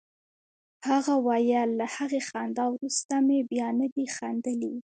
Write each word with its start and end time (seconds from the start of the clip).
هغه 0.87 1.13
ویل 1.27 1.69
له 1.79 1.85
هغې 1.95 2.21
خندا 2.29 2.65
وروسته 2.71 3.13
مې 3.27 3.39
بیا 3.51 3.67
نه 3.79 3.87
دي 3.93 4.05
خندلي 4.15 4.73